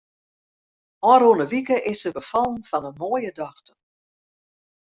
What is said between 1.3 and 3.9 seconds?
wike is se befallen fan in moaie dochter.